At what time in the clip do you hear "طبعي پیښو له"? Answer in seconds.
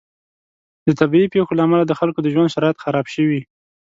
0.99-1.63